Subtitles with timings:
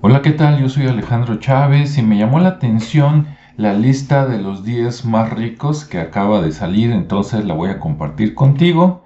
[0.00, 0.60] Hola, ¿qué tal?
[0.60, 3.26] Yo soy Alejandro Chávez y me llamó la atención
[3.56, 7.80] la lista de los 10 más ricos que acaba de salir, entonces la voy a
[7.80, 9.04] compartir contigo.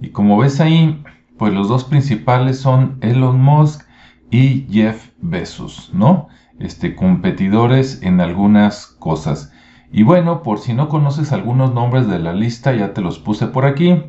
[0.00, 1.02] Y como ves ahí,
[1.38, 3.86] pues los dos principales son Elon Musk
[4.30, 6.28] y Jeff Bezos, ¿no?
[6.58, 9.52] Este, competidores en algunas cosas.
[9.90, 13.46] Y bueno, por si no conoces algunos nombres de la lista, ya te los puse
[13.46, 14.02] por aquí.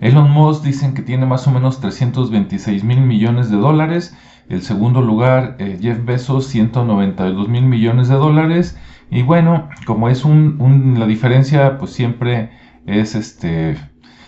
[0.00, 4.16] Elon Musk dicen que tiene más o menos 326 mil millones de dólares.
[4.48, 8.78] El segundo lugar, eh, Jeff Bezos, 192 mil millones de dólares.
[9.10, 12.50] Y bueno, como es la diferencia, pues siempre
[12.86, 13.76] es este,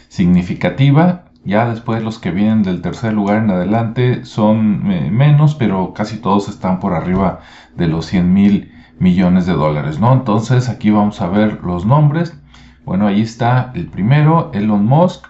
[0.09, 1.25] significativa.
[1.45, 6.19] Ya después los que vienen del tercer lugar en adelante son eh, menos, pero casi
[6.19, 7.41] todos están por arriba
[7.77, 10.13] de los 100 mil millones de dólares, ¿no?
[10.13, 12.39] Entonces aquí vamos a ver los nombres.
[12.85, 15.27] Bueno, ahí está el primero, Elon Musk,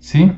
[0.00, 0.32] ¿sí?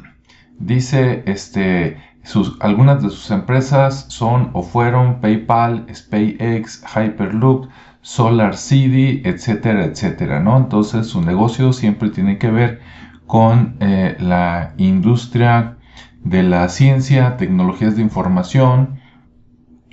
[0.59, 1.97] Dice, este,
[2.30, 7.69] sus, algunas de sus empresas son o fueron PayPal, SpaceX, Hyperloop,
[8.03, 10.56] Solar City, etcétera, etcétera, ¿no?
[10.56, 12.81] Entonces su negocio siempre tiene que ver
[13.27, 15.77] con eh, la industria
[16.23, 19.01] de la ciencia, tecnologías de información,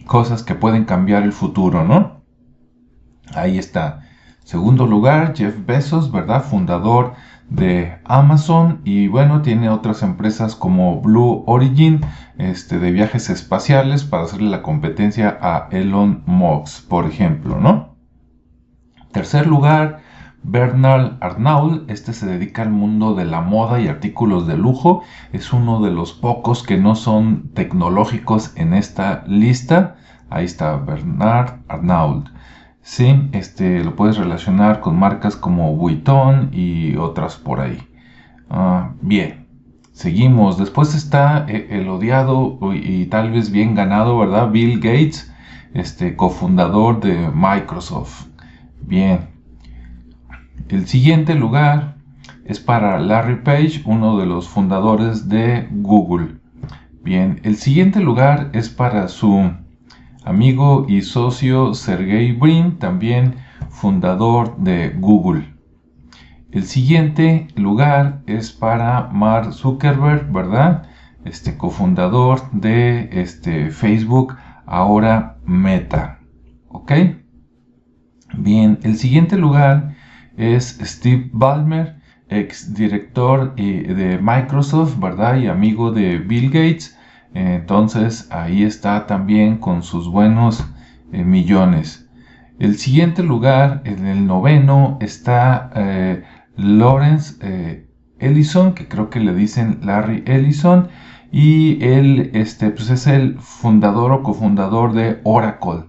[0.06, 2.22] cosas que pueden cambiar el futuro, ¿no?
[3.34, 4.02] Ahí está.
[4.44, 6.44] Segundo lugar, Jeff Bezos, ¿verdad?
[6.44, 7.14] Fundador
[7.50, 12.02] de Amazon y bueno, tiene otras empresas como Blue Origin
[12.38, 17.96] este, de viajes espaciales para hacerle la competencia a Elon Musk, por ejemplo, ¿no?
[19.12, 20.02] Tercer lugar,
[20.44, 25.04] Bernard Arnault, este se dedica al mundo de la moda y artículos de lujo,
[25.34, 29.96] es uno de los pocos que no son tecnológicos en esta lista.
[30.30, 32.30] Ahí está Bernard Arnault.
[32.88, 37.86] Sí, este, lo puedes relacionar con marcas como Vuitton y otras por ahí.
[38.50, 39.46] Ah, bien,
[39.92, 40.58] seguimos.
[40.58, 44.52] Después está eh, el odiado y, tal vez bien ganado, ¿verdad?
[44.52, 45.30] Bill Gates,
[45.74, 48.28] este, cofundador de Microsoft.
[48.80, 49.32] Bien.
[50.70, 51.98] El siguiente lugar
[52.46, 56.38] es para Larry Page, uno de los fundadores de Google.
[57.04, 59.52] Bien, el siguiente lugar es para su
[60.28, 63.36] amigo y socio Sergey Brin, también
[63.70, 65.54] fundador de Google.
[66.52, 70.84] El siguiente lugar es para Mark Zuckerberg, ¿verdad?
[71.24, 74.36] Este cofundador de este Facebook,
[74.66, 76.20] ahora Meta.
[76.68, 76.92] ¿Ok?
[78.38, 79.96] Bien, el siguiente lugar
[80.36, 85.38] es Steve Ballmer, ex director eh, de Microsoft, ¿verdad?
[85.38, 86.97] Y amigo de Bill Gates.
[87.34, 90.66] Entonces ahí está también con sus buenos
[91.12, 92.10] eh, millones.
[92.60, 96.24] El siguiente lugar, en el noveno, está eh,
[96.56, 97.88] Lawrence eh,
[98.20, 100.88] Ellison, que creo que le dicen Larry Ellison,
[101.32, 105.86] y él este, pues es el fundador o cofundador de Oracle.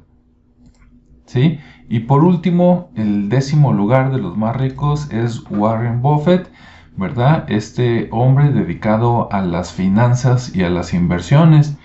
[1.25, 1.59] ¿Sí?
[1.89, 6.51] Y por último, el décimo lugar de los más ricos es Warren Buffett,
[6.99, 7.45] ¿verdad?
[7.49, 11.77] Este hombre dedicado a las finanzas y a las inversiones.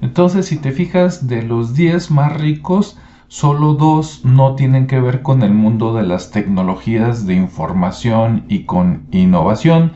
[0.00, 5.22] Entonces, si te fijas, de los 10 más ricos, solo dos no tienen que ver
[5.22, 9.92] con el mundo de las tecnologías de información y con innovación.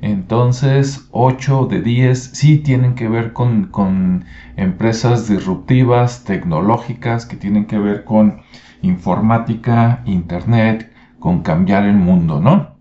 [0.00, 4.24] Entonces, 8 de 10 sí tienen que ver con, con
[4.56, 8.40] empresas disruptivas, tecnológicas, que tienen que ver con
[8.80, 12.73] informática, internet, con cambiar el mundo, ¿no?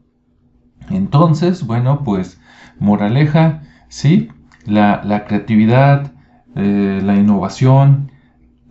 [0.90, 2.40] Entonces, bueno, pues
[2.80, 4.30] moraleja, sí,
[4.66, 6.12] la, creatividad,
[6.56, 8.12] eh, la innovación,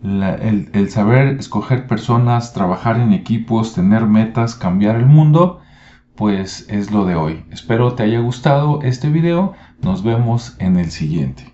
[0.03, 5.61] el, el, saber escoger personas, trabajar en equipos, tener metas, cambiar el mundo,
[6.15, 7.45] pues es lo de hoy.
[7.51, 9.53] Espero te haya gustado este video.
[9.81, 11.52] Nos vemos en el siguiente.